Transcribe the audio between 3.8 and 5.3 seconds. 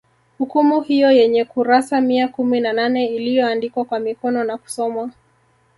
kwa mkono nakusomwa